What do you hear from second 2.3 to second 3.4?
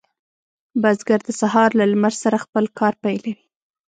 خپل کار پیلوي.